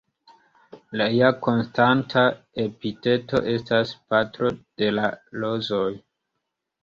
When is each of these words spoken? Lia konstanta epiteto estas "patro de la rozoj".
Lia 0.99 1.27
konstanta 1.47 2.23
epiteto 2.63 3.41
estas 3.53 3.93
"patro 4.13 4.51
de 4.83 4.87
la 5.01 5.05
rozoj". 5.45 5.87